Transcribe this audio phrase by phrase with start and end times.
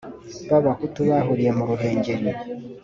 [0.49, 2.27] b abahutu bahuriye mu ruhengeri